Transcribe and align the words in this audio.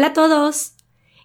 Hola 0.00 0.14
todos! 0.14 0.72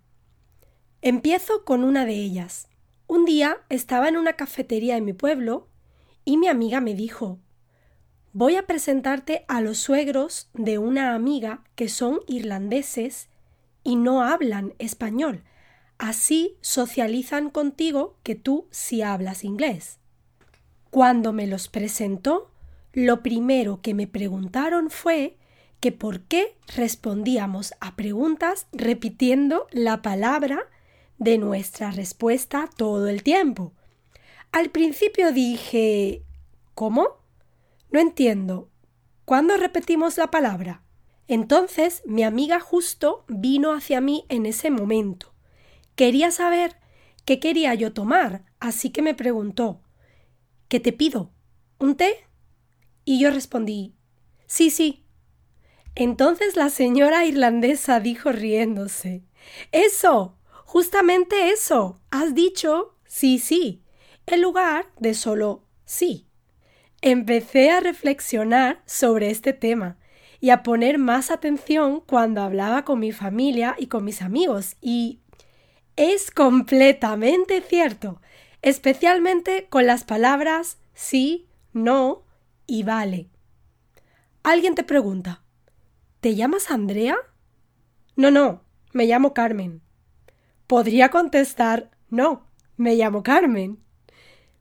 Empiezo 1.01 1.65
con 1.65 1.83
una 1.83 2.05
de 2.05 2.13
ellas. 2.13 2.69
Un 3.07 3.25
día 3.25 3.57
estaba 3.71 4.11
en 4.11 4.19
una 4.19 4.35
cafetería 4.35 4.99
en 4.99 5.07
mi 5.07 5.15
pueblo 5.15 5.71
y 6.27 6.37
mi 6.37 6.49
amiga 6.49 6.83
me 6.83 6.93
dijo 6.93 7.39
Voy 8.33 8.55
a 8.55 8.67
presentarte 8.67 9.45
a 9.49 9.61
los 9.61 9.79
suegros 9.79 10.49
de 10.55 10.79
una 10.79 11.15
amiga 11.15 11.65
que 11.75 11.89
son 11.89 12.21
irlandeses 12.29 13.29
y 13.83 13.97
no 13.97 14.23
hablan 14.23 14.75
español. 14.79 15.43
Así 15.99 16.57
socializan 16.61 17.51
contigo 17.51 18.17
que 18.23 18.37
tú 18.37 18.69
sí 18.71 19.03
hablas 19.03 19.43
inglés. 19.43 19.99
Cuando 20.91 21.33
me 21.33 21.49
los 21.49 21.69
presentó, 21.69 22.51
lo 22.93 23.23
primero 23.23 23.81
que 23.83 23.95
me 23.95 24.07
preguntaron 24.07 24.91
fue 24.91 25.37
que 25.81 25.91
por 25.91 26.21
qué 26.21 26.55
respondíamos 26.77 27.75
a 27.81 27.97
preguntas 27.97 28.67
repitiendo 28.73 29.67
la 29.73 30.03
palabra 30.03 30.61
de 31.19 31.37
nuestra 31.39 31.91
respuesta 31.91 32.69
todo 32.77 33.09
el 33.09 33.25
tiempo. 33.25 33.73
Al 34.53 34.71
principio 34.71 35.33
dije 35.33 36.23
¿Cómo? 36.75 37.20
No 37.91 37.99
entiendo. 38.01 38.71
¿Cuándo 39.25 39.57
repetimos 39.57 40.17
la 40.17 40.31
palabra? 40.31 40.83
Entonces 41.27 42.03
mi 42.07 42.25
amiga 42.25 42.61
justo 42.61 43.25
vino 43.29 43.73
hacia 43.73 44.01
mí 44.01 44.25
en 44.29 44.47
ese 44.47 44.71
momento. 44.71 45.35
Quería 45.95 46.31
saber 46.31 46.77
qué 47.25 47.39
quería 47.39 47.75
yo 47.75 47.93
tomar, 47.93 48.45
así 48.59 48.91
que 48.91 49.03
me 49.03 49.15
preguntó 49.15 49.83
¿Qué 50.69 50.81
te 50.81 50.93
pido? 50.93 51.33
¿Un 51.79 51.97
té? 51.97 52.27
Y 53.05 53.21
yo 53.21 53.31
respondí 53.31 53.95
Sí, 54.47 54.71
sí. 54.71 55.05
Entonces 55.95 56.57
la 56.57 56.71
señora 56.71 57.25
irlandesa 57.27 58.01
dijo 58.01 58.33
riéndose 58.33 59.25
Eso. 59.73 60.37
Justamente 60.65 61.51
eso. 61.51 62.01
Has 62.11 62.35
dicho 62.35 62.97
sí, 63.05 63.39
sí, 63.41 63.83
en 64.27 64.43
lugar 64.43 64.87
de 64.99 65.15
solo 65.15 65.65
sí. 65.85 66.30
Empecé 67.03 67.71
a 67.71 67.81
reflexionar 67.81 68.83
sobre 68.85 69.31
este 69.31 69.53
tema 69.53 69.97
y 70.41 70.51
a 70.51 70.63
poner 70.63 70.99
más 70.99 71.31
atención 71.31 72.01
cuando 72.01 72.43
hablaba 72.43 72.85
con 72.85 73.01
mi 73.01 73.13
familia 73.13 73.75
y 73.79 73.87
con 73.87 74.05
mis 74.05 74.23
amigos 74.23 74.77
y 74.81 75.21
es 75.97 76.31
completamente 76.31 77.61
cierto, 77.61 78.21
especialmente 78.63 79.67
con 79.69 79.87
las 79.87 80.05
palabras 80.05 80.79
sí, 80.95 81.49
no 81.73 82.25
y 82.67 82.83
vale. 82.83 83.29
Alguien 84.43 84.75
te 84.75 84.85
pregunta 84.85 85.43
¿Te 86.21 86.35
llamas 86.35 86.71
Andrea? 86.71 87.17
No, 88.15 88.31
no, 88.31 88.63
me 88.93 89.07
llamo 89.07 89.33
Carmen. 89.33 89.81
Podría 90.67 91.09
contestar 91.09 91.91
no, 92.11 92.47
me 92.77 92.97
llamo 92.97 93.23
Carmen. 93.23 93.79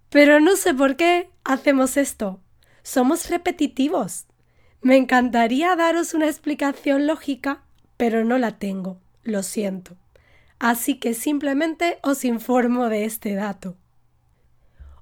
Pero 0.09 0.40
no 0.40 0.56
sé 0.56 0.74
por 0.74 0.96
qué 0.96 1.30
hacemos 1.44 1.97
esto. 1.97 2.40
Somos 2.84 3.30
repetitivos. 3.30 4.25
Me 4.81 4.97
encantaría 4.97 5.75
daros 5.75 6.14
una 6.14 6.28
explicación 6.28 7.06
lógica, 7.06 7.64
pero 7.97 8.24
no 8.24 8.38
la 8.38 8.58
tengo. 8.58 9.00
Lo 9.24 9.44
siento. 9.44 9.98
Así 10.58 10.96
que 11.00 11.14
simplemente 11.14 12.00
os 12.02 12.25
informo 12.25 12.90
de 12.90 13.06
este 13.06 13.36
dato. 13.36 13.78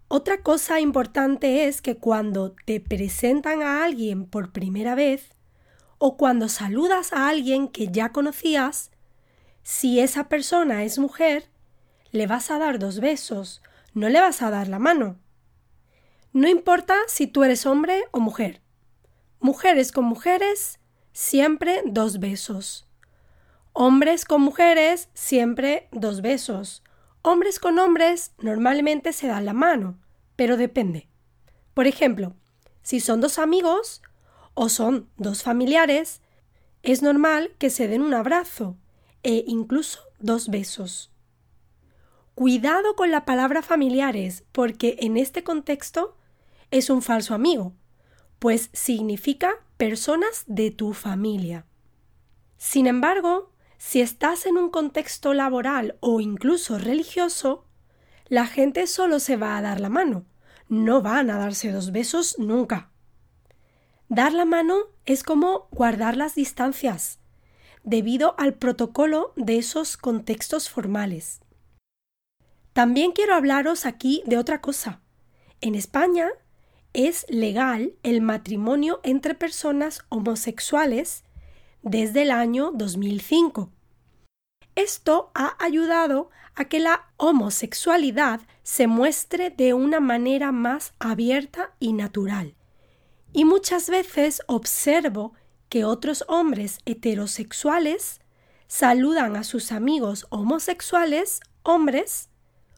Otra 0.09 0.41
cosa 0.41 0.79
importante 0.79 1.67
es 1.67 1.81
que 1.81 1.97
cuando 1.97 2.56
te 2.66 2.79
presentan 2.79 3.62
a 3.62 3.84
alguien 3.84 4.25
por 4.25 4.51
primera 4.51 4.96
vez, 4.96 5.29
o 5.97 6.16
cuando 6.16 6.47
saludas 6.47 7.12
a 7.12 7.28
alguien 7.28 7.67
que 7.67 7.90
ya 7.90 8.12
conocías, 8.12 8.91
si 9.63 10.00
esa 10.00 10.29
persona 10.29 10.84
es 10.84 10.97
mujer, 10.97 11.50
le 12.12 12.28
vas 12.28 12.51
a 12.51 12.59
dar 12.59 12.79
dos 12.79 13.00
besos 13.00 13.62
no 13.97 14.09
le 14.09 14.22
vas 14.22 14.44
a 14.44 14.52
dar 14.52 14.68
la 14.68 14.78
mano. 14.78 15.18
No 16.31 16.47
importa 16.47 16.96
si 17.08 17.25
tú 17.25 17.44
eres 17.44 17.66
hombre 17.66 18.03
o 18.12 18.19
mujer. 18.19 18.62
Mujeres 19.40 19.91
con 19.91 20.06
mujeres, 20.06 20.80
siempre 21.13 21.81
dos 21.84 22.19
besos. 22.19 22.88
Hombres 23.74 24.24
con 24.24 24.41
mujeres, 24.41 25.09
siempre 25.16 25.88
dos 25.91 26.22
besos. 26.22 26.84
Hombres 27.24 27.59
con 27.59 27.80
hombres, 27.80 28.34
normalmente 28.38 29.13
se 29.13 29.25
dan 29.25 29.46
la 29.46 29.53
mano, 29.53 29.97
pero 30.35 30.58
depende. 30.58 31.08
Por 31.74 31.88
ejemplo, 31.88 32.35
si 32.84 33.00
son 33.00 33.19
dos 33.19 33.40
amigos 33.40 34.03
o 34.53 34.69
son 34.69 35.09
dos 35.18 35.41
familiares, 35.41 36.22
es 36.84 37.02
normal 37.02 37.56
que 37.58 37.72
se 37.72 37.88
den 37.88 38.03
un 38.03 38.14
abrazo 38.14 38.78
e 39.24 39.44
incluso 39.47 40.02
dos 40.19 40.50
besos. 40.50 41.12
Cuidado 42.38 42.96
con 42.96 43.09
la 43.09 43.25
palabra 43.25 43.64
familiares, 43.64 44.44
porque 44.52 44.98
en 45.00 45.18
este 45.18 45.44
contexto 45.44 46.16
es 46.70 46.92
un 46.92 47.02
falso 47.02 47.34
amigo, 47.34 47.74
pues 48.38 48.70
significa 48.74 49.56
personas 49.78 50.44
de 50.46 50.70
tu 50.70 50.94
familia. 50.94 51.66
Sin 52.56 52.86
embargo, 52.86 53.52
si 53.80 54.02
estás 54.02 54.46
en 54.46 54.58
un 54.58 54.70
contexto 54.70 55.34
laboral 55.34 55.97
o 56.00 56.22
incluso 56.22 56.78
religioso, 56.78 57.66
la 58.28 58.46
gente 58.46 58.86
solo 58.86 59.20
se 59.20 59.36
va 59.36 59.58
a 59.58 59.64
dar 59.64 59.80
la 59.80 59.90
mano, 59.90 60.24
no 60.70 61.02
van 61.02 61.31
a 61.31 61.40
darse 61.40 61.72
dos 61.72 61.92
besos 61.92 62.38
nunca. 62.38 62.92
Dar 64.09 64.31
la 64.31 64.46
mano 64.46 64.78
es 65.08 65.24
como 65.24 65.70
guardar 65.72 66.16
las 66.16 66.36
distancias, 66.36 67.18
debido 67.84 68.36
al 68.38 68.53
protocolo 68.53 69.34
de 69.38 69.58
esos 69.58 69.97
contextos 69.97 70.70
formales. 70.70 71.41
También 72.78 73.12
quiero 73.12 73.34
hablaros 73.34 73.88
aquí 73.88 74.22
de 74.28 74.38
otra 74.38 74.62
cosa. 74.62 75.02
En 75.62 75.74
España 75.74 76.29
es 76.94 77.26
legal 77.28 77.96
el 78.03 78.22
matrimonio 78.22 79.00
entre 79.02 79.34
personas 79.34 80.06
homosexuales 80.09 81.24
desde 81.82 82.22
el 82.22 82.29
año 82.29 82.70
2005. 82.76 83.72
Esto 84.76 85.32
ha 85.34 85.56
ayudado 85.58 86.29
a 86.53 86.66
que 86.66 86.79
la 86.79 87.09
homosexualidad 87.18 88.41
se 88.62 88.85
muestre 88.85 89.50
de 89.50 89.73
una 89.73 90.00
manera 90.00 90.52
más 90.52 90.94
abierta 91.00 91.73
y 91.80 91.94
natural. 91.94 92.53
Y 93.34 93.46
muchas 93.46 93.90
veces 93.90 94.44
observo 94.46 95.34
que 95.68 95.84
otros 95.84 96.26
hombres 96.28 96.78
heterosexuales 96.85 98.22
saludan 98.68 99.35
a 99.35 99.44
sus 99.44 99.72
amigos 99.72 100.28
homosexuales 100.30 101.40
hombres 101.64 102.30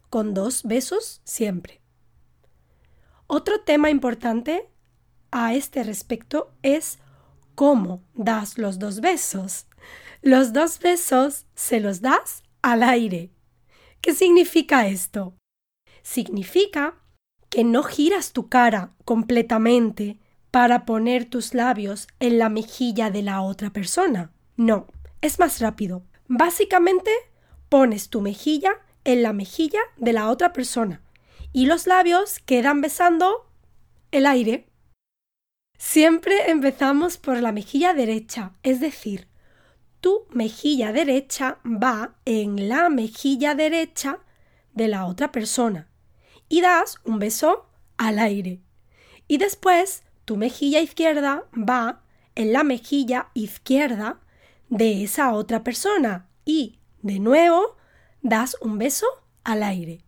con 0.09 0.33
dos 0.33 0.63
besos 0.63 1.21
siempre. 1.23 1.81
Otro 3.27 3.61
tema 3.61 3.89
importante 3.89 4.69
a 5.31 5.53
este 5.53 5.83
respecto 5.83 6.51
es 6.63 6.97
cómo 7.55 8.01
das 8.13 8.57
los 8.57 8.79
dos 8.79 9.01
besos. 9.01 9.67
Los 10.21 10.53
dos 10.53 10.79
besos 10.79 11.45
se 11.55 11.79
los 11.79 12.01
das 12.01 12.43
al 12.61 12.83
aire. 12.83 13.31
¿Qué 14.01 14.13
significa 14.13 14.87
esto? 14.87 15.35
Significa 16.01 16.95
que 17.49 17.63
no 17.63 17.83
giras 17.83 18.31
tu 18.31 18.49
cara 18.49 18.93
completamente 19.05 20.19
para 20.51 20.85
poner 20.85 21.25
tus 21.25 21.53
labios 21.53 22.07
en 22.19 22.39
la 22.39 22.49
mejilla 22.49 23.11
de 23.11 23.21
la 23.21 23.41
otra 23.41 23.71
persona. 23.71 24.31
No, 24.55 24.87
es 25.21 25.39
más 25.39 25.59
rápido. 25.59 26.03
Básicamente 26.27 27.11
pones 27.69 28.09
tu 28.09 28.21
mejilla 28.21 28.71
en 29.11 29.23
la 29.23 29.33
mejilla 29.33 29.79
de 29.97 30.13
la 30.13 30.29
otra 30.29 30.53
persona 30.53 31.01
y 31.51 31.65
los 31.65 31.87
labios 31.87 32.39
quedan 32.45 32.79
besando 32.81 33.47
el 34.11 34.27
aire. 34.27 34.67
Siempre 35.79 36.51
empezamos 36.51 37.17
por 37.17 37.41
la 37.41 37.51
mejilla 37.51 37.93
derecha, 37.93 38.53
es 38.61 38.79
decir, 38.79 39.27
tu 39.99 40.27
mejilla 40.29 40.91
derecha 40.91 41.57
va 41.65 42.17
en 42.25 42.69
la 42.69 42.89
mejilla 42.89 43.55
derecha 43.55 44.19
de 44.73 44.87
la 44.87 45.05
otra 45.05 45.31
persona 45.31 45.89
y 46.47 46.61
das 46.61 46.99
un 47.03 47.17
beso 47.17 47.65
al 47.97 48.19
aire. 48.19 48.61
Y 49.27 49.37
después 49.37 50.03
tu 50.25 50.37
mejilla 50.37 50.81
izquierda 50.81 51.45
va 51.53 52.03
en 52.35 52.53
la 52.53 52.63
mejilla 52.63 53.29
izquierda 53.33 54.19
de 54.69 55.03
esa 55.03 55.33
otra 55.33 55.63
persona 55.63 56.29
y, 56.45 56.79
de 57.01 57.19
nuevo, 57.19 57.78
das 58.21 58.57
un 58.61 58.77
beso 58.77 59.05
al 59.43 59.63
aire. 59.63 60.03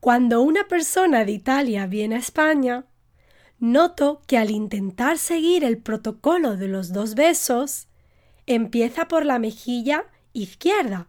Cuando 0.00 0.42
una 0.42 0.68
persona 0.68 1.24
de 1.24 1.32
Italia 1.32 1.86
viene 1.86 2.16
a 2.16 2.18
España, 2.18 2.86
noto 3.58 4.22
que 4.26 4.38
al 4.38 4.50
intentar 4.50 5.18
seguir 5.18 5.64
el 5.64 5.78
protocolo 5.78 6.56
de 6.56 6.68
los 6.68 6.92
dos 6.92 7.14
besos, 7.14 7.88
empieza 8.46 9.08
por 9.08 9.24
la 9.24 9.38
mejilla 9.38 10.04
izquierda. 10.32 11.08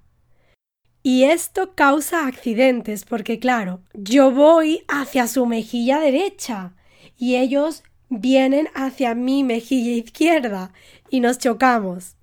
Y 1.04 1.24
esto 1.24 1.74
causa 1.76 2.28
accidentes 2.28 3.06
porque, 3.06 3.40
claro, 3.40 3.82
yo 3.94 4.32
voy 4.32 4.84
hacia 4.88 5.28
su 5.28 5.46
mejilla 5.46 6.00
derecha 6.00 6.76
y 7.18 7.36
ellos 7.36 7.84
vienen 8.10 8.68
hacia 8.74 9.16
mi 9.16 9.44
mejilla 9.44 9.92
izquierda 9.92 10.74
y 11.10 11.20
nos 11.20 11.38
chocamos. 11.38 12.18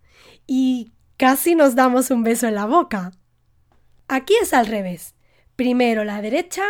Y 0.47 0.93
casi 1.17 1.55
nos 1.55 1.75
damos 1.75 2.11
un 2.11 2.25
beso 2.25 2.47
en 2.47 2.56
la 2.56 2.67
boca. 2.67 3.12
Aquí 4.09 4.35
es 4.41 4.53
al 4.53 4.67
revés. 4.67 5.15
Primero 5.56 6.05
la 6.05 6.21
derecha 6.21 6.65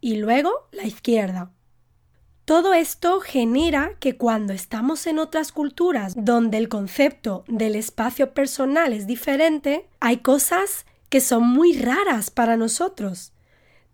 y 0.00 0.16
luego 0.16 0.68
la 0.72 0.84
izquierda. 0.84 1.50
Todo 2.44 2.74
esto 2.74 3.20
genera 3.20 3.94
que 3.98 4.16
cuando 4.16 4.52
estamos 4.52 5.08
en 5.08 5.18
otras 5.18 5.50
culturas 5.50 6.14
donde 6.16 6.58
el 6.58 6.68
concepto 6.68 7.44
del 7.48 7.74
espacio 7.74 8.34
personal 8.34 8.92
es 8.92 9.08
diferente, 9.08 9.88
hay 9.98 10.18
cosas 10.18 10.86
que 11.08 11.20
son 11.20 11.48
muy 11.48 11.76
raras 11.76 12.30
para 12.30 12.56
nosotros. 12.56 13.32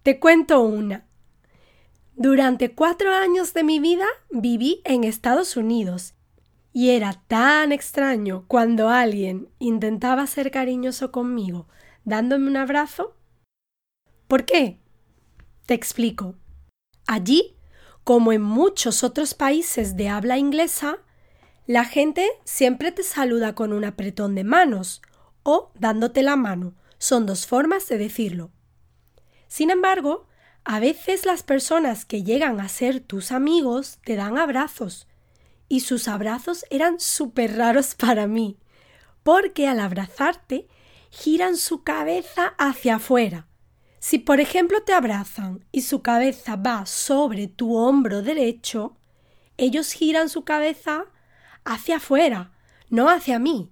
Te 0.02 0.20
cuento 0.20 0.60
una. 0.60 1.06
Durante 2.14 2.72
cuatro 2.72 3.14
años 3.14 3.54
de 3.54 3.64
mi 3.64 3.80
vida 3.80 4.06
viví 4.30 4.82
en 4.84 5.04
Estados 5.04 5.56
Unidos 5.56 6.12
y 6.74 6.90
era 6.90 7.22
tan 7.28 7.72
extraño 7.72 8.44
cuando 8.48 8.90
alguien 8.90 9.48
intentaba 9.60 10.26
ser 10.26 10.50
cariñoso 10.50 11.10
conmigo 11.10 11.68
dándome 12.04 12.48
un 12.48 12.56
abrazo. 12.56 13.16
¿Por 14.28 14.44
qué? 14.44 14.78
Te 15.66 15.74
explico. 15.74 16.36
Allí 17.06 17.56
como 18.04 18.32
en 18.32 18.42
muchos 18.42 19.04
otros 19.04 19.34
países 19.34 19.96
de 19.96 20.08
habla 20.08 20.36
inglesa, 20.38 20.98
la 21.66 21.84
gente 21.84 22.28
siempre 22.44 22.90
te 22.90 23.04
saluda 23.04 23.54
con 23.54 23.72
un 23.72 23.84
apretón 23.84 24.34
de 24.34 24.44
manos 24.44 25.02
o 25.44 25.70
dándote 25.78 26.22
la 26.22 26.36
mano. 26.36 26.74
Son 26.98 27.26
dos 27.26 27.46
formas 27.46 27.88
de 27.88 27.98
decirlo. 27.98 28.50
Sin 29.46 29.70
embargo, 29.70 30.26
a 30.64 30.80
veces 30.80 31.26
las 31.26 31.42
personas 31.42 32.04
que 32.04 32.22
llegan 32.22 32.60
a 32.60 32.68
ser 32.68 33.00
tus 33.00 33.32
amigos 33.32 33.98
te 34.04 34.16
dan 34.16 34.38
abrazos. 34.38 35.06
Y 35.68 35.80
sus 35.80 36.08
abrazos 36.08 36.64
eran 36.70 37.00
súper 37.00 37.56
raros 37.56 37.94
para 37.98 38.26
mí, 38.26 38.58
porque 39.22 39.68
al 39.68 39.80
abrazarte 39.80 40.66
giran 41.12 41.56
su 41.56 41.84
cabeza 41.84 42.54
hacia 42.58 42.96
afuera 42.96 43.46
si 44.02 44.18
por 44.18 44.40
ejemplo 44.40 44.82
te 44.82 44.92
abrazan 44.92 45.64
y 45.70 45.82
su 45.82 46.02
cabeza 46.02 46.56
va 46.56 46.86
sobre 46.86 47.46
tu 47.46 47.76
hombro 47.76 48.20
derecho, 48.20 48.96
ellos 49.56 49.92
giran 49.92 50.28
su 50.28 50.42
cabeza 50.42 51.04
hacia 51.64 51.98
afuera, 51.98 52.50
no 52.90 53.08
hacia 53.08 53.38
mí, 53.38 53.70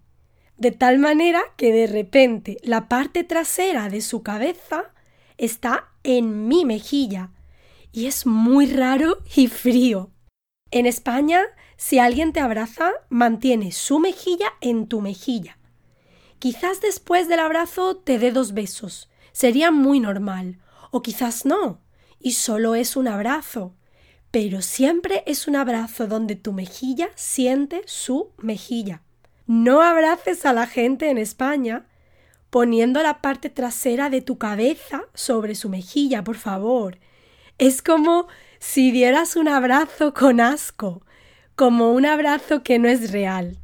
de 0.56 0.70
tal 0.70 1.00
manera 1.00 1.42
que 1.56 1.72
de 1.72 1.88
repente 1.88 2.58
la 2.62 2.88
parte 2.88 3.24
trasera 3.24 3.88
de 3.88 4.00
su 4.02 4.22
cabeza 4.22 4.94
está 5.36 5.88
en 6.04 6.46
mi 6.46 6.64
mejilla 6.64 7.30
y 7.90 8.06
es 8.06 8.24
muy 8.24 8.66
raro 8.66 9.18
y 9.34 9.48
frío. 9.48 10.12
En 10.70 10.86
España, 10.86 11.42
si 11.76 11.98
alguien 11.98 12.32
te 12.32 12.38
abraza, 12.38 12.92
mantiene 13.08 13.72
su 13.72 13.98
mejilla 13.98 14.52
en 14.60 14.86
tu 14.86 15.00
mejilla. 15.00 15.58
Quizás 16.40 16.80
después 16.80 17.28
del 17.28 17.38
abrazo 17.38 17.96
te 17.96 18.18
dé 18.18 18.32
dos 18.32 18.54
besos, 18.54 19.10
sería 19.30 19.70
muy 19.70 20.00
normal, 20.00 20.58
o 20.90 21.02
quizás 21.02 21.44
no, 21.44 21.82
y 22.18 22.32
solo 22.32 22.74
es 22.74 22.96
un 22.96 23.08
abrazo, 23.08 23.74
pero 24.30 24.62
siempre 24.62 25.22
es 25.26 25.46
un 25.46 25.54
abrazo 25.54 26.06
donde 26.06 26.36
tu 26.36 26.54
mejilla 26.54 27.10
siente 27.14 27.82
su 27.84 28.30
mejilla. 28.38 29.02
No 29.46 29.82
abraces 29.82 30.46
a 30.46 30.54
la 30.54 30.66
gente 30.66 31.10
en 31.10 31.18
España 31.18 31.84
poniendo 32.48 33.02
la 33.02 33.20
parte 33.20 33.50
trasera 33.50 34.08
de 34.08 34.22
tu 34.22 34.38
cabeza 34.38 35.02
sobre 35.12 35.54
su 35.54 35.68
mejilla, 35.68 36.24
por 36.24 36.36
favor. 36.36 36.98
Es 37.58 37.82
como 37.82 38.28
si 38.60 38.90
dieras 38.92 39.36
un 39.36 39.48
abrazo 39.48 40.14
con 40.14 40.40
asco, 40.40 41.02
como 41.54 41.92
un 41.92 42.06
abrazo 42.06 42.62
que 42.62 42.78
no 42.78 42.88
es 42.88 43.12
real. 43.12 43.59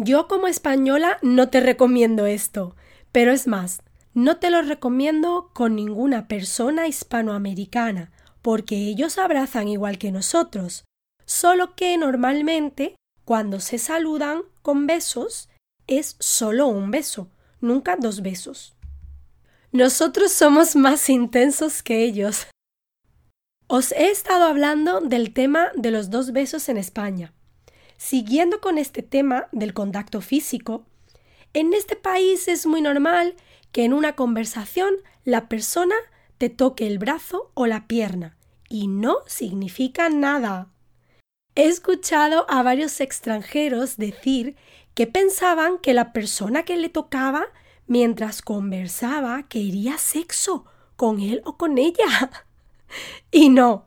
Yo 0.00 0.28
como 0.28 0.46
española 0.46 1.18
no 1.22 1.48
te 1.48 1.58
recomiendo 1.58 2.26
esto, 2.26 2.76
pero 3.10 3.32
es 3.32 3.48
más, 3.48 3.82
no 4.14 4.36
te 4.36 4.48
lo 4.48 4.62
recomiendo 4.62 5.50
con 5.52 5.74
ninguna 5.74 6.28
persona 6.28 6.86
hispanoamericana, 6.86 8.12
porque 8.40 8.76
ellos 8.76 9.18
abrazan 9.18 9.66
igual 9.66 9.98
que 9.98 10.12
nosotros, 10.12 10.84
solo 11.26 11.74
que 11.74 11.98
normalmente 11.98 12.94
cuando 13.24 13.58
se 13.58 13.78
saludan 13.78 14.42
con 14.62 14.86
besos 14.86 15.48
es 15.88 16.14
solo 16.20 16.68
un 16.68 16.92
beso, 16.92 17.28
nunca 17.60 17.96
dos 17.96 18.22
besos. 18.22 18.76
Nosotros 19.72 20.30
somos 20.30 20.76
más 20.76 21.10
intensos 21.10 21.82
que 21.82 22.04
ellos. 22.04 22.46
Os 23.66 23.90
he 23.90 24.12
estado 24.12 24.44
hablando 24.44 25.00
del 25.00 25.34
tema 25.34 25.72
de 25.74 25.90
los 25.90 26.08
dos 26.08 26.30
besos 26.30 26.68
en 26.68 26.76
España. 26.76 27.34
Siguiendo 27.98 28.60
con 28.60 28.78
este 28.78 29.02
tema 29.02 29.48
del 29.50 29.74
contacto 29.74 30.20
físico, 30.20 30.86
en 31.52 31.74
este 31.74 31.96
país 31.96 32.46
es 32.46 32.64
muy 32.64 32.80
normal 32.80 33.34
que 33.72 33.84
en 33.84 33.92
una 33.92 34.14
conversación 34.14 34.94
la 35.24 35.48
persona 35.48 35.96
te 36.38 36.48
toque 36.48 36.86
el 36.86 36.98
brazo 36.98 37.50
o 37.54 37.66
la 37.66 37.88
pierna 37.88 38.36
y 38.68 38.86
no 38.86 39.16
significa 39.26 40.08
nada. 40.10 40.68
He 41.56 41.66
escuchado 41.66 42.46
a 42.48 42.62
varios 42.62 43.00
extranjeros 43.00 43.96
decir 43.96 44.54
que 44.94 45.08
pensaban 45.08 45.78
que 45.78 45.92
la 45.92 46.12
persona 46.12 46.62
que 46.62 46.76
le 46.76 46.88
tocaba 46.88 47.46
mientras 47.88 48.42
conversaba 48.42 49.48
quería 49.48 49.98
sexo 49.98 50.66
con 50.94 51.18
él 51.18 51.42
o 51.44 51.56
con 51.56 51.78
ella. 51.78 52.30
y 53.32 53.48
no, 53.48 53.86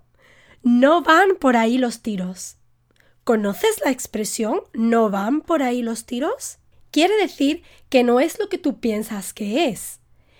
no 0.63 1.01
van 1.01 1.38
por 1.39 1.56
ahí 1.56 1.77
los 1.77 2.01
tiros. 2.01 2.58
¿Conoces 3.24 3.82
la 3.84 3.92
expresión 3.92 4.62
no 4.74 5.10
van 5.10 5.42
por 5.42 5.63
ahí 5.63 5.82
los 5.82 6.06
tiros? 6.06 6.58
quiere 6.92 7.16
decir 7.18 7.63
que 7.90 8.04
no 8.04 8.20
es 8.20 8.38
lo 8.38 8.50
que 8.50 8.58
tú 8.58 8.80
piensas 8.80 9.34
que 9.34 9.70
es. 9.70 10.00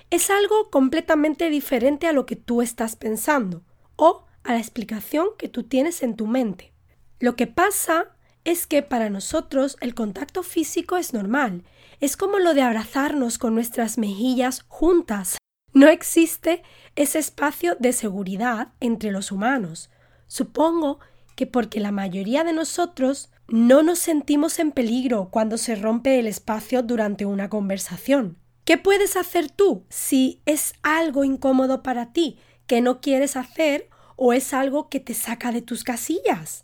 Es 0.10 0.30
algo 0.30 0.70
completamente 0.70 1.50
diferente 1.50 2.08
a 2.08 2.14
lo 2.14 2.26
que 2.26 2.36
tú 2.36 2.62
estás 2.62 2.96
pensando 2.96 3.64
o 3.96 4.26
a 4.44 4.54
la 4.54 4.60
explicación 4.60 5.28
que 5.38 5.48
tú 5.48 5.64
tienes 5.64 6.04
en 6.04 6.16
tu 6.16 6.28
mente. 6.28 6.74
Lo 7.20 7.36
que 7.36 7.48
pasa 7.48 8.16
es 8.44 8.68
que 8.68 8.82
para 8.82 9.10
nosotros 9.10 9.78
el 9.80 9.96
contacto 9.96 10.44
físico 10.44 10.98
es 10.98 11.14
normal, 11.14 11.64
es 12.00 12.18
como 12.18 12.40
lo 12.40 12.54
de 12.54 12.64
abrazarnos 12.64 13.38
con 13.38 13.56
nuestras 13.56 13.98
mejillas 13.98 14.66
juntas. 14.68 15.38
No 15.74 15.88
existe 15.88 16.64
ese 16.96 17.20
espacio 17.20 17.76
de 17.80 17.94
seguridad 17.94 18.74
entre 18.82 19.12
los 19.12 19.32
humanos. 19.32 19.90
Supongo 20.28 21.00
que 21.42 21.48
porque 21.48 21.80
la 21.80 21.92
mayoría 21.92 22.44
de 22.44 22.54
nosotros 22.54 23.32
no 23.48 23.82
nos 23.82 23.98
sentimos 23.98 24.60
en 24.60 24.72
peligro 24.72 25.30
cuando 25.32 25.58
se 25.58 25.74
rompe 25.74 26.20
el 26.20 26.28
espacio 26.28 26.84
durante 26.84 27.26
una 27.26 27.50
conversación. 27.50 28.38
¿Qué 28.64 28.78
puedes 28.78 29.18
hacer 29.18 29.50
tú 29.50 29.84
si 29.90 30.44
es 30.46 30.76
algo 30.84 31.24
incómodo 31.24 31.82
para 31.82 32.14
ti 32.14 32.38
que 32.68 32.80
no 32.80 33.02
quieres 33.02 33.36
hacer 33.38 33.90
o 34.18 34.34
es 34.34 34.54
algo 34.54 34.88
que 34.88 35.00
te 35.00 35.16
saca 35.16 35.52
de 35.52 35.64
tus 35.64 35.84
casillas? 35.84 36.64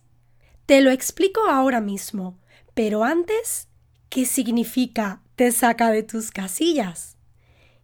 Te 0.67 0.81
lo 0.81 0.91
explico 0.91 1.41
ahora 1.49 1.81
mismo, 1.81 2.37
pero 2.75 3.03
antes 3.03 3.69
qué 4.09 4.27
significa 4.27 5.23
te 5.35 5.51
saca 5.51 5.89
de 5.89 6.03
tus 6.03 6.29
casillas. 6.29 7.17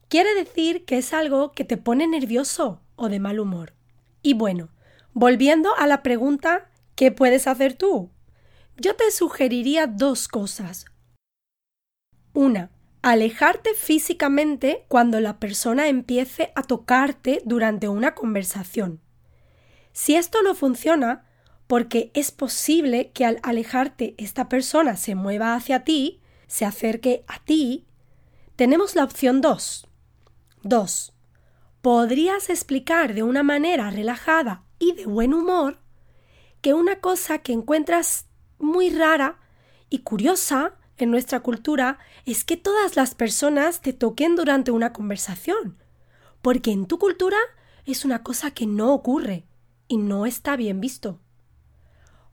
Quiere 0.10 0.36
decir 0.36 0.86
que 0.86 1.00
es 1.00 1.12
algo 1.12 1.54
que 1.54 1.64
te 1.66 1.78
pone 1.78 2.06
nervioso 2.06 2.82
o 2.98 3.10
de 3.10 3.20
mal 3.20 3.40
humor. 3.40 3.74
Y 4.22 4.36
bueno, 4.36 4.70
volviendo 5.14 5.76
a 5.76 5.88
la 5.88 6.04
pregunta 6.04 6.70
¿qué 6.96 7.12
puedes 7.12 7.48
hacer 7.48 7.74
tú? 7.74 8.12
Yo 8.78 8.96
te 8.96 9.12
sugeriría 9.12 9.88
dos 9.88 10.28
cosas. 10.28 10.86
Una, 12.34 12.72
alejarte 13.04 13.74
físicamente 13.76 14.86
cuando 14.88 15.20
la 15.20 15.40
persona 15.40 15.88
empiece 15.88 16.52
a 16.56 16.64
tocarte 16.64 17.42
durante 17.46 17.88
una 17.88 18.16
conversación. 18.16 19.02
Si 19.92 20.16
esto 20.16 20.42
no 20.42 20.56
funciona, 20.56 21.26
porque 21.68 22.12
es 22.14 22.32
posible 22.32 23.12
que 23.12 23.26
al 23.26 23.40
alejarte 23.44 24.16
esta 24.18 24.50
persona 24.50 24.98
se 24.98 25.16
mueva 25.16 25.54
hacia 25.54 25.84
ti, 25.84 26.22
se 26.48 26.66
acerque 26.66 27.24
a 27.28 27.44
ti, 27.44 27.86
tenemos 28.56 28.96
la 28.96 29.04
opción 29.04 29.42
2. 29.42 29.88
2. 30.64 31.14
Podrías 31.82 32.50
explicar 32.50 33.14
de 33.14 33.24
una 33.24 33.44
manera 33.44 33.92
relajada 33.92 34.64
y 34.80 34.94
de 34.94 35.06
buen 35.06 35.34
humor 35.34 35.83
que 36.64 36.74
una 36.74 37.02
cosa 37.02 37.40
que 37.40 37.52
encuentras 37.52 38.26
muy 38.58 38.90
rara 38.90 39.38
y 39.90 40.00
curiosa 40.00 40.76
en 40.96 41.12
nuestra 41.12 41.42
cultura 41.42 42.00
es 42.26 42.46
que 42.46 42.56
todas 42.56 42.96
las 42.96 43.16
personas 43.16 43.82
te 43.82 43.92
toquen 43.92 44.38
durante 44.38 44.72
una 44.72 44.94
conversación, 44.94 45.78
porque 46.42 46.72
en 46.72 46.86
tu 46.86 47.00
cultura 47.00 47.38
es 47.86 48.06
una 48.06 48.24
cosa 48.24 48.52
que 48.52 48.66
no 48.66 48.94
ocurre 48.94 49.44
y 49.90 49.98
no 49.98 50.26
está 50.26 50.56
bien 50.56 50.80
visto. 50.80 51.20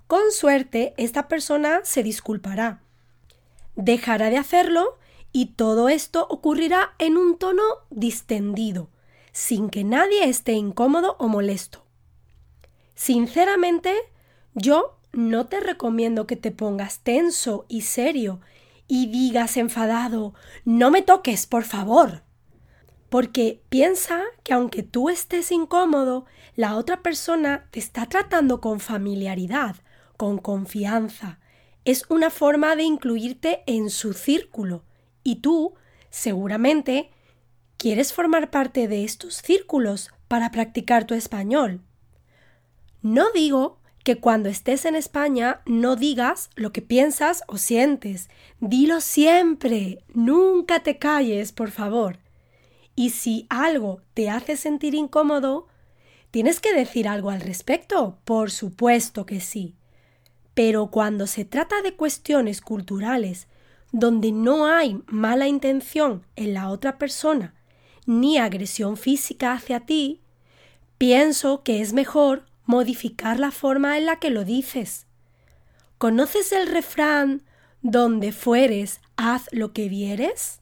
Con 0.06 0.30
suerte, 0.30 0.94
esta 0.96 1.26
persona 1.26 1.80
se 1.82 2.04
disculpará, 2.04 2.84
dejará 3.74 4.30
de 4.30 4.38
hacerlo 4.38 4.96
y 5.32 5.54
todo 5.54 5.88
esto 5.88 6.28
ocurrirá 6.30 6.94
en 7.00 7.16
un 7.16 7.36
tono 7.36 7.64
distendido, 7.90 8.90
sin 9.32 9.70
que 9.70 9.82
nadie 9.82 10.28
esté 10.28 10.52
incómodo 10.52 11.16
o 11.18 11.26
molesto. 11.26 11.84
Sinceramente, 12.94 13.92
yo 14.54 14.96
no 15.12 15.46
te 15.46 15.60
recomiendo 15.60 16.26
que 16.26 16.36
te 16.36 16.50
pongas 16.50 17.00
tenso 17.00 17.66
y 17.68 17.82
serio 17.82 18.40
y 18.86 19.06
digas 19.06 19.56
enfadado 19.56 20.34
No 20.64 20.90
me 20.90 21.02
toques, 21.02 21.46
por 21.46 21.64
favor. 21.64 22.22
Porque 23.08 23.62
piensa 23.68 24.22
que 24.44 24.52
aunque 24.52 24.82
tú 24.82 25.08
estés 25.08 25.50
incómodo, 25.50 26.26
la 26.54 26.76
otra 26.76 27.02
persona 27.02 27.66
te 27.70 27.80
está 27.80 28.06
tratando 28.06 28.60
con 28.60 28.78
familiaridad, 28.78 29.76
con 30.16 30.38
confianza. 30.38 31.40
Es 31.84 32.04
una 32.08 32.30
forma 32.30 32.76
de 32.76 32.84
incluirte 32.84 33.62
en 33.66 33.90
su 33.90 34.12
círculo 34.12 34.84
y 35.24 35.36
tú, 35.36 35.74
seguramente, 36.10 37.10
quieres 37.76 38.12
formar 38.12 38.50
parte 38.50 38.86
de 38.86 39.04
estos 39.04 39.36
círculos 39.36 40.10
para 40.28 40.50
practicar 40.50 41.04
tu 41.06 41.14
español. 41.14 41.80
No 43.02 43.32
digo 43.32 43.79
que 44.04 44.16
cuando 44.16 44.48
estés 44.48 44.84
en 44.84 44.96
España 44.96 45.60
no 45.66 45.96
digas 45.96 46.50
lo 46.54 46.72
que 46.72 46.82
piensas 46.82 47.42
o 47.46 47.58
sientes. 47.58 48.28
Dilo 48.60 49.00
siempre. 49.00 50.02
Nunca 50.14 50.82
te 50.82 50.98
calles, 50.98 51.52
por 51.52 51.70
favor. 51.70 52.18
Y 52.94 53.10
si 53.10 53.46
algo 53.50 54.00
te 54.14 54.30
hace 54.30 54.56
sentir 54.56 54.94
incómodo, 54.94 55.68
tienes 56.30 56.60
que 56.60 56.74
decir 56.74 57.08
algo 57.08 57.30
al 57.30 57.40
respecto. 57.40 58.18
Por 58.24 58.50
supuesto 58.50 59.26
que 59.26 59.40
sí. 59.40 59.74
Pero 60.54 60.90
cuando 60.90 61.26
se 61.26 61.44
trata 61.44 61.82
de 61.82 61.94
cuestiones 61.94 62.60
culturales 62.60 63.48
donde 63.92 64.32
no 64.32 64.66
hay 64.66 65.02
mala 65.06 65.48
intención 65.48 66.24
en 66.36 66.54
la 66.54 66.70
otra 66.70 66.96
persona 66.96 67.54
ni 68.06 68.38
agresión 68.38 68.96
física 68.96 69.52
hacia 69.52 69.80
ti, 69.80 70.20
pienso 70.98 71.62
que 71.62 71.80
es 71.80 71.92
mejor 71.92 72.49
modificar 72.70 73.40
la 73.40 73.50
forma 73.50 73.98
en 73.98 74.06
la 74.06 74.20
que 74.20 74.30
lo 74.30 74.44
dices. 74.44 75.06
¿Conoces 75.98 76.52
el 76.52 76.68
refrán 76.68 77.42
donde 77.82 78.30
fueres, 78.30 79.00
haz 79.16 79.48
lo 79.50 79.72
que 79.72 79.88
vieres? 79.88 80.60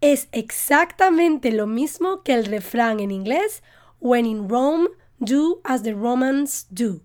Es 0.00 0.28
exactamente 0.32 1.52
lo 1.52 1.66
mismo 1.66 2.22
que 2.22 2.32
el 2.32 2.46
refrán 2.46 2.98
en 2.98 3.10
inglés 3.10 3.62
When 4.00 4.24
in 4.24 4.48
Rome, 4.48 4.88
do 5.18 5.60
as 5.64 5.82
the 5.82 5.92
Romans 5.92 6.66
do. 6.70 7.02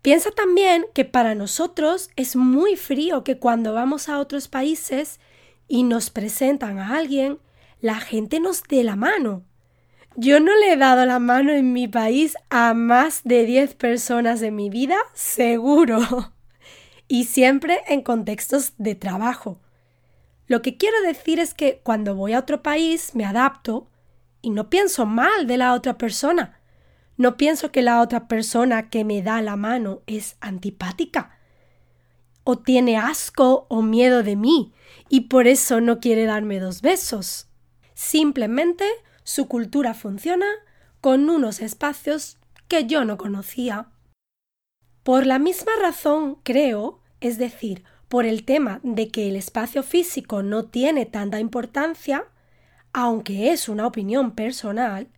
Piensa 0.00 0.30
también 0.30 0.86
que 0.94 1.04
para 1.04 1.34
nosotros 1.34 2.08
es 2.16 2.36
muy 2.36 2.76
frío 2.76 3.22
que 3.22 3.38
cuando 3.38 3.74
vamos 3.74 4.08
a 4.08 4.18
otros 4.18 4.48
países 4.48 5.20
y 5.68 5.82
nos 5.82 6.08
presentan 6.10 6.78
a 6.78 6.96
alguien, 6.96 7.38
la 7.80 7.96
gente 7.96 8.40
nos 8.40 8.62
dé 8.62 8.82
la 8.82 8.96
mano. 8.96 9.44
Yo 10.18 10.40
no 10.40 10.56
le 10.56 10.72
he 10.72 10.76
dado 10.78 11.04
la 11.04 11.18
mano 11.18 11.52
en 11.52 11.74
mi 11.74 11.88
país 11.88 12.36
a 12.48 12.72
más 12.72 13.20
de 13.24 13.44
10 13.44 13.74
personas 13.74 14.40
en 14.40 14.56
mi 14.56 14.70
vida, 14.70 14.96
seguro. 15.12 16.32
y 17.08 17.24
siempre 17.24 17.82
en 17.86 18.00
contextos 18.00 18.72
de 18.78 18.94
trabajo. 18.94 19.60
Lo 20.46 20.62
que 20.62 20.78
quiero 20.78 21.00
decir 21.02 21.38
es 21.38 21.52
que 21.52 21.80
cuando 21.82 22.14
voy 22.14 22.32
a 22.32 22.38
otro 22.38 22.62
país 22.62 23.14
me 23.14 23.26
adapto 23.26 23.90
y 24.40 24.50
no 24.50 24.70
pienso 24.70 25.04
mal 25.04 25.46
de 25.46 25.58
la 25.58 25.74
otra 25.74 25.98
persona. 25.98 26.60
No 27.18 27.36
pienso 27.36 27.70
que 27.70 27.82
la 27.82 28.00
otra 28.00 28.26
persona 28.26 28.88
que 28.88 29.04
me 29.04 29.20
da 29.20 29.42
la 29.42 29.56
mano 29.56 30.00
es 30.06 30.36
antipática 30.40 31.38
o 32.42 32.56
tiene 32.56 32.96
asco 32.96 33.66
o 33.68 33.82
miedo 33.82 34.22
de 34.22 34.36
mí 34.36 34.72
y 35.10 35.22
por 35.22 35.46
eso 35.46 35.82
no 35.82 36.00
quiere 36.00 36.24
darme 36.24 36.58
dos 36.58 36.80
besos. 36.80 37.48
Simplemente 37.92 38.86
su 39.26 39.48
cultura 39.48 39.92
funciona 39.92 40.46
con 41.00 41.28
unos 41.28 41.60
espacios 41.60 42.38
que 42.68 42.86
yo 42.86 43.04
no 43.04 43.18
conocía. 43.18 43.88
Por 45.02 45.26
la 45.26 45.40
misma 45.40 45.72
razón, 45.82 46.36
creo, 46.44 47.00
es 47.20 47.36
decir, 47.36 47.82
por 48.08 48.24
el 48.24 48.44
tema 48.44 48.78
de 48.84 49.08
que 49.08 49.28
el 49.28 49.34
espacio 49.34 49.82
físico 49.82 50.44
no 50.44 50.66
tiene 50.66 51.06
tanta 51.06 51.40
importancia, 51.40 52.28
aunque 52.92 53.50
es 53.50 53.68
una 53.68 53.88
opinión 53.88 54.30
personal, 54.30 55.08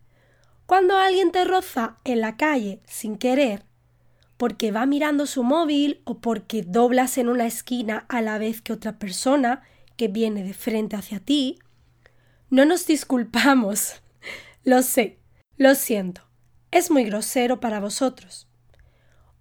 cuando 0.65 0.97
alguien 0.97 1.31
te 1.31 1.45
roza 1.45 1.99
en 2.03 2.19
la 2.19 2.35
calle 2.35 2.81
sin 2.87 3.15
querer, 3.15 3.63
porque 4.37 4.71
va 4.71 4.87
mirando 4.87 5.27
su 5.27 5.43
móvil 5.43 6.01
o 6.05 6.17
porque 6.17 6.63
doblas 6.63 7.19
en 7.19 7.29
una 7.29 7.45
esquina 7.45 8.07
a 8.09 8.23
la 8.23 8.39
vez 8.39 8.63
que 8.63 8.73
otra 8.73 8.97
persona 8.97 9.61
que 9.97 10.07
viene 10.07 10.43
de 10.43 10.55
frente 10.55 10.95
hacia 10.95 11.19
ti, 11.19 11.59
no 12.49 12.65
nos 12.65 12.87
disculpamos. 12.87 14.01
Lo 14.63 14.81
sé, 14.81 15.19
lo 15.57 15.75
siento. 15.75 16.21
Es 16.71 16.91
muy 16.91 17.03
grosero 17.03 17.59
para 17.59 17.79
vosotros. 17.79 18.47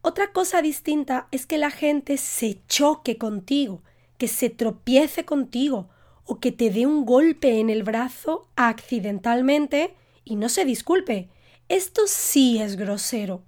Otra 0.00 0.32
cosa 0.32 0.62
distinta 0.62 1.28
es 1.30 1.46
que 1.46 1.58
la 1.58 1.70
gente 1.70 2.16
se 2.18 2.62
choque 2.66 3.18
contigo, 3.18 3.82
que 4.16 4.28
se 4.28 4.50
tropiece 4.50 5.24
contigo 5.24 5.88
o 6.24 6.38
que 6.38 6.52
te 6.52 6.70
dé 6.70 6.86
un 6.86 7.04
golpe 7.04 7.58
en 7.60 7.70
el 7.70 7.82
brazo 7.82 8.48
accidentalmente 8.56 9.94
y 10.24 10.36
no 10.36 10.48
se 10.48 10.64
disculpe. 10.64 11.28
Esto 11.68 12.02
sí 12.06 12.60
es 12.60 12.76
grosero. 12.76 13.42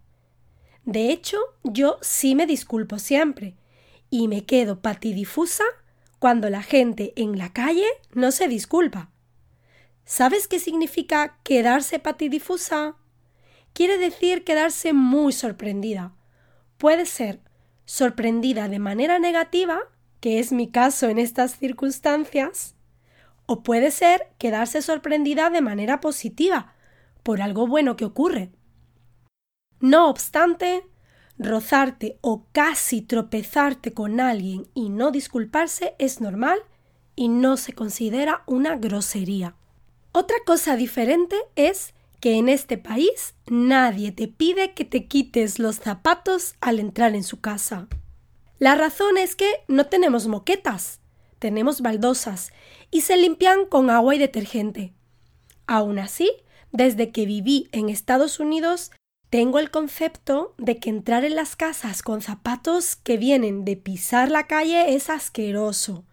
De 0.84 1.10
hecho, 1.10 1.38
yo 1.62 1.98
sí 2.00 2.34
me 2.34 2.46
disculpo 2.46 2.98
siempre 2.98 3.56
y 4.08 4.28
me 4.28 4.44
quedo 4.44 4.80
patidifusa 4.80 5.64
cuando 6.18 6.50
la 6.50 6.62
gente 6.62 7.12
en 7.16 7.38
la 7.38 7.52
calle 7.52 7.86
no 8.12 8.32
se 8.32 8.48
disculpa. 8.48 9.09
¿Sabes 10.10 10.48
qué 10.48 10.58
significa 10.58 11.38
quedarse 11.44 12.00
patidifusa? 12.00 12.96
Quiere 13.72 13.96
decir 13.96 14.42
quedarse 14.42 14.92
muy 14.92 15.32
sorprendida. 15.32 16.16
Puede 16.78 17.06
ser 17.06 17.38
sorprendida 17.84 18.66
de 18.66 18.80
manera 18.80 19.20
negativa, 19.20 19.78
que 20.18 20.40
es 20.40 20.50
mi 20.50 20.68
caso 20.68 21.08
en 21.08 21.20
estas 21.20 21.56
circunstancias, 21.56 22.74
o 23.46 23.62
puede 23.62 23.92
ser 23.92 24.32
quedarse 24.36 24.82
sorprendida 24.82 25.48
de 25.48 25.60
manera 25.60 26.00
positiva, 26.00 26.74
por 27.22 27.40
algo 27.40 27.68
bueno 27.68 27.94
que 27.94 28.04
ocurre. 28.04 28.50
No 29.78 30.10
obstante, 30.10 30.88
rozarte 31.38 32.18
o 32.20 32.46
casi 32.50 33.00
tropezarte 33.00 33.94
con 33.94 34.18
alguien 34.18 34.66
y 34.74 34.88
no 34.88 35.12
disculparse 35.12 35.94
es 36.00 36.20
normal 36.20 36.58
y 37.14 37.28
no 37.28 37.56
se 37.56 37.74
considera 37.74 38.42
una 38.48 38.74
grosería. 38.74 39.54
Otra 40.12 40.36
cosa 40.44 40.76
diferente 40.76 41.36
es 41.54 41.94
que 42.20 42.34
en 42.34 42.48
este 42.48 42.78
país 42.78 43.34
nadie 43.46 44.12
te 44.12 44.28
pide 44.28 44.74
que 44.74 44.84
te 44.84 45.06
quites 45.06 45.58
los 45.58 45.76
zapatos 45.76 46.54
al 46.60 46.80
entrar 46.80 47.14
en 47.14 47.22
su 47.22 47.40
casa. 47.40 47.88
La 48.58 48.74
razón 48.74 49.16
es 49.16 49.36
que 49.36 49.48
no 49.68 49.86
tenemos 49.86 50.26
moquetas, 50.26 51.00
tenemos 51.38 51.80
baldosas 51.80 52.52
y 52.90 53.02
se 53.02 53.16
limpian 53.16 53.66
con 53.66 53.88
agua 53.88 54.14
y 54.14 54.18
detergente. 54.18 54.92
Aún 55.66 55.98
así, 55.98 56.30
desde 56.72 57.12
que 57.12 57.24
viví 57.24 57.68
en 57.72 57.88
Estados 57.88 58.40
Unidos, 58.40 58.90
tengo 59.30 59.60
el 59.60 59.70
concepto 59.70 60.54
de 60.58 60.78
que 60.78 60.90
entrar 60.90 61.24
en 61.24 61.36
las 61.36 61.54
casas 61.54 62.02
con 62.02 62.20
zapatos 62.20 62.96
que 62.96 63.16
vienen 63.16 63.64
de 63.64 63.76
pisar 63.76 64.30
la 64.30 64.48
calle 64.48 64.94
es 64.94 65.08
asqueroso. 65.08 66.04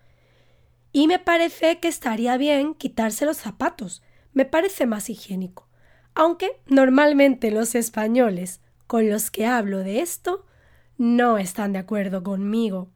Y 0.97 1.05
me 1.05 1.19
parece 1.19 1.79
que 1.79 1.87
estaría 1.87 2.37
bien 2.37 2.73
quitarse 2.73 3.27
los 3.27 3.37
zapatos. 3.37 4.01
Me 4.33 4.45
parece 4.45 4.87
más 4.87 5.11
higiénico. 5.11 5.67
Aunque 6.15 6.59
normalmente 6.65 7.51
los 7.51 7.75
españoles 7.75 8.61
con 8.87 9.07
los 9.07 9.29
que 9.29 9.45
hablo 9.45 9.77
de 9.83 9.99
esto 9.99 10.43
no 10.97 11.37
están 11.37 11.73
de 11.73 11.77
acuerdo 11.77 12.23
conmigo. 12.23 12.89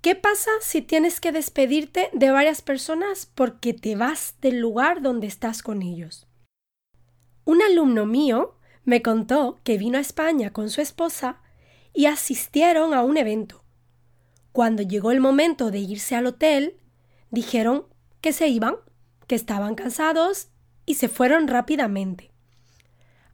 ¿Qué 0.00 0.14
pasa 0.14 0.50
si 0.62 0.80
tienes 0.80 1.20
que 1.20 1.30
despedirte 1.30 2.08
de 2.14 2.30
varias 2.30 2.62
personas 2.62 3.26
porque 3.26 3.74
te 3.74 3.96
vas 3.96 4.36
del 4.40 4.58
lugar 4.58 5.02
donde 5.02 5.26
estás 5.26 5.62
con 5.62 5.82
ellos? 5.82 6.26
Un 7.44 7.60
alumno 7.60 8.06
mío 8.06 8.54
me 8.86 9.02
contó 9.02 9.60
que 9.62 9.76
vino 9.76 9.98
a 9.98 10.00
España 10.00 10.54
con 10.54 10.70
su 10.70 10.80
esposa 10.80 11.42
y 11.92 12.06
asistieron 12.06 12.94
a 12.94 13.02
un 13.02 13.18
evento. 13.18 13.62
Cuando 14.52 14.82
llegó 14.82 15.10
el 15.10 15.20
momento 15.20 15.70
de 15.70 15.80
irse 15.80 16.16
al 16.16 16.24
hotel, 16.24 16.80
dijeron 17.30 17.86
que 18.20 18.32
se 18.32 18.48
iban, 18.48 18.76
que 19.26 19.34
estaban 19.34 19.74
cansados 19.74 20.48
y 20.86 20.94
se 20.94 21.08
fueron 21.08 21.48
rápidamente. 21.48 22.30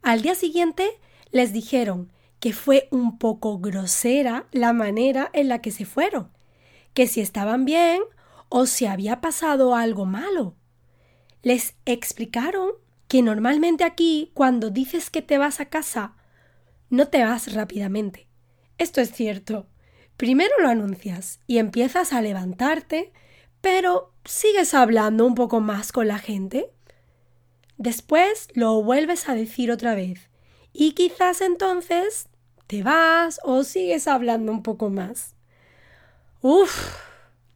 Al 0.01 0.21
día 0.21 0.35
siguiente 0.35 0.89
les 1.31 1.53
dijeron 1.53 2.11
que 2.39 2.53
fue 2.53 2.87
un 2.91 3.17
poco 3.17 3.59
grosera 3.59 4.47
la 4.51 4.73
manera 4.73 5.29
en 5.33 5.49
la 5.49 5.59
que 5.61 5.71
se 5.71 5.85
fueron, 5.85 6.31
que 6.93 7.07
si 7.07 7.21
estaban 7.21 7.65
bien 7.65 8.01
o 8.49 8.65
si 8.65 8.85
había 8.85 9.21
pasado 9.21 9.75
algo 9.75 10.05
malo. 10.05 10.55
Les 11.41 11.75
explicaron 11.85 12.71
que 13.07 13.21
normalmente 13.21 13.83
aquí, 13.83 14.31
cuando 14.33 14.69
dices 14.69 15.09
que 15.09 15.21
te 15.21 15.37
vas 15.37 15.59
a 15.59 15.65
casa, 15.65 16.15
no 16.89 17.07
te 17.07 17.23
vas 17.23 17.53
rápidamente. 17.53 18.27
Esto 18.77 19.01
es 19.01 19.11
cierto. 19.11 19.67
Primero 20.17 20.53
lo 20.61 20.69
anuncias 20.69 21.39
y 21.47 21.57
empiezas 21.57 22.13
a 22.13 22.21
levantarte, 22.21 23.13
pero 23.61 24.13
sigues 24.25 24.73
hablando 24.73 25.25
un 25.25 25.35
poco 25.35 25.59
más 25.59 25.91
con 25.91 26.07
la 26.07 26.19
gente. 26.19 26.71
Después 27.77 28.49
lo 28.53 28.81
vuelves 28.81 29.29
a 29.29 29.35
decir 29.35 29.71
otra 29.71 29.95
vez 29.95 30.29
y 30.73 30.93
quizás 30.93 31.41
entonces 31.41 32.29
te 32.67 32.83
vas 32.83 33.39
o 33.43 33.63
sigues 33.63 34.07
hablando 34.07 34.51
un 34.51 34.63
poco 34.63 34.89
más. 34.89 35.35
Uf, 36.41 36.95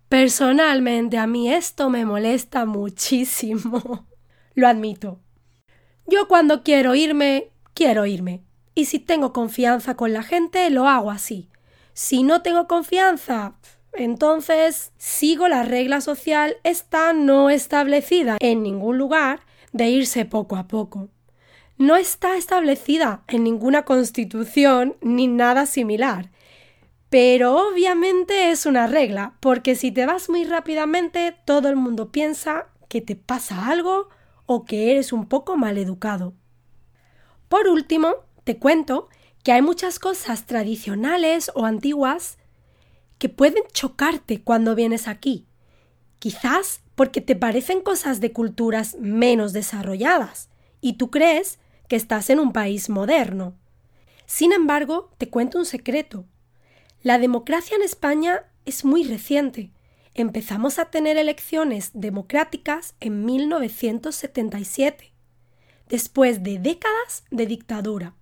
personalmente 0.09 1.17
a 1.17 1.27
mí 1.27 1.51
esto 1.51 1.89
me 1.89 2.05
molesta 2.05 2.65
muchísimo. 2.65 4.07
Lo 4.55 4.67
admito. 4.67 5.19
Yo 6.07 6.27
cuando 6.27 6.63
quiero 6.63 6.95
irme, 6.95 7.51
quiero 7.73 8.05
irme. 8.05 8.43
Y 8.73 8.85
si 8.85 8.99
tengo 8.99 9.33
confianza 9.33 9.95
con 9.95 10.13
la 10.13 10.23
gente, 10.23 10.69
lo 10.69 10.87
hago 10.87 11.11
así. 11.11 11.49
Si 11.93 12.23
no 12.23 12.41
tengo 12.41 12.67
confianza, 12.67 13.55
entonces 13.93 14.91
sigo 14.97 15.47
la 15.47 15.63
regla 15.63 16.01
social 16.01 16.57
esta 16.63 17.13
no 17.13 17.49
establecida 17.49 18.37
en 18.39 18.63
ningún 18.63 18.97
lugar 18.97 19.41
de 19.73 19.89
irse 19.89 20.25
poco 20.25 20.55
a 20.55 20.67
poco. 20.67 21.09
No 21.77 21.95
está 21.95 22.37
establecida 22.37 23.23
en 23.27 23.43
ninguna 23.43 23.83
constitución 23.85 24.95
ni 25.01 25.27
nada 25.27 25.65
similar. 25.65 26.29
Pero 27.09 27.67
obviamente 27.67 28.51
es 28.51 28.65
una 28.65 28.87
regla, 28.87 29.33
porque 29.41 29.75
si 29.75 29.91
te 29.91 30.05
vas 30.05 30.29
muy 30.29 30.45
rápidamente, 30.45 31.35
todo 31.43 31.67
el 31.67 31.75
mundo 31.75 32.11
piensa 32.11 32.67
que 32.87 33.01
te 33.01 33.15
pasa 33.15 33.67
algo 33.67 34.09
o 34.45 34.63
que 34.63 34.91
eres 34.91 35.11
un 35.11 35.25
poco 35.27 35.57
mal 35.57 35.77
educado. 35.77 36.33
Por 37.49 37.67
último, 37.67 38.13
te 38.43 38.57
cuento 38.57 39.09
que 39.43 39.51
hay 39.51 39.61
muchas 39.61 39.99
cosas 39.99 40.45
tradicionales 40.45 41.51
o 41.53 41.65
antiguas 41.65 42.37
que 43.21 43.29
pueden 43.29 43.63
chocarte 43.71 44.41
cuando 44.41 44.73
vienes 44.73 45.07
aquí. 45.07 45.45
Quizás 46.19 46.81
porque 46.95 47.21
te 47.21 47.37
parecen 47.37 47.81
cosas 47.81 48.19
de 48.19 48.33
culturas 48.33 48.97
menos 48.99 49.53
desarrolladas 49.53 50.49
y 50.81 50.93
tú 50.93 51.11
crees 51.11 51.59
que 51.87 51.95
estás 51.95 52.29
en 52.31 52.39
un 52.39 52.51
país 52.51 52.89
moderno. 52.89 53.55
Sin 54.25 54.51
embargo, 54.51 55.11
te 55.17 55.29
cuento 55.29 55.57
un 55.57 55.65
secreto. 55.65 56.25
La 57.01 57.19
democracia 57.19 57.77
en 57.77 57.83
España 57.83 58.43
es 58.65 58.83
muy 58.83 59.03
reciente 59.03 59.71
empezamos 60.13 60.79
a 60.79 60.85
tener 60.85 61.17
elecciones 61.17 61.91
democráticas 61.93 62.95
en 62.99 63.25
1977, 63.25 65.13
después 65.87 66.43
de 66.43 66.59
décadas 66.59 67.23
de 67.31 67.45
dictadura. 67.45 68.15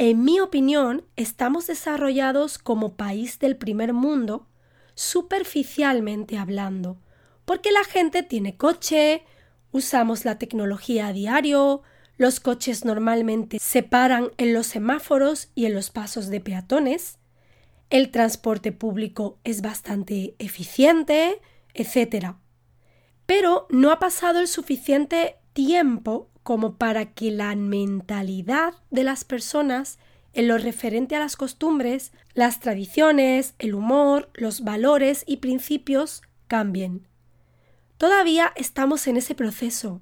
En 0.00 0.22
mi 0.22 0.38
opinión, 0.38 1.04
estamos 1.16 1.66
desarrollados 1.66 2.58
como 2.58 2.94
país 2.94 3.40
del 3.40 3.56
primer 3.56 3.92
mundo, 3.92 4.46
superficialmente 4.94 6.38
hablando, 6.38 7.00
porque 7.44 7.72
la 7.72 7.82
gente 7.82 8.22
tiene 8.22 8.56
coche, 8.56 9.24
usamos 9.72 10.24
la 10.24 10.38
tecnología 10.38 11.08
a 11.08 11.12
diario, 11.12 11.82
los 12.16 12.38
coches 12.38 12.84
normalmente 12.84 13.58
se 13.58 13.82
paran 13.82 14.30
en 14.36 14.54
los 14.54 14.68
semáforos 14.68 15.50
y 15.56 15.66
en 15.66 15.74
los 15.74 15.90
pasos 15.90 16.28
de 16.28 16.40
peatones, 16.40 17.18
el 17.90 18.12
transporte 18.12 18.70
público 18.70 19.40
es 19.42 19.62
bastante 19.62 20.36
eficiente, 20.38 21.40
etc. 21.74 22.36
Pero 23.26 23.66
no 23.68 23.90
ha 23.90 23.98
pasado 23.98 24.38
el 24.38 24.46
suficiente 24.46 25.38
tiempo 25.54 26.30
como 26.48 26.76
para 26.76 27.12
que 27.12 27.30
la 27.30 27.54
mentalidad 27.56 28.72
de 28.90 29.04
las 29.04 29.22
personas 29.22 29.98
en 30.32 30.48
lo 30.48 30.56
referente 30.56 31.14
a 31.14 31.18
las 31.18 31.36
costumbres, 31.36 32.10
las 32.32 32.58
tradiciones, 32.58 33.54
el 33.58 33.74
humor, 33.74 34.30
los 34.32 34.62
valores 34.62 35.24
y 35.26 35.36
principios 35.36 36.22
cambien. 36.46 37.06
Todavía 37.98 38.50
estamos 38.56 39.08
en 39.08 39.18
ese 39.18 39.34
proceso. 39.34 40.00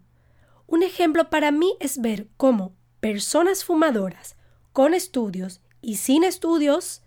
Un 0.68 0.84
ejemplo 0.84 1.30
para 1.30 1.50
mí 1.50 1.74
es 1.80 2.00
ver 2.00 2.28
cómo 2.36 2.76
personas 3.00 3.64
fumadoras, 3.64 4.36
con 4.72 4.94
estudios 4.94 5.62
y 5.82 5.96
sin 5.96 6.22
estudios, 6.22 7.02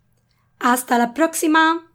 Hasta 0.61 0.99
la 0.99 1.15
próxima. 1.15 1.90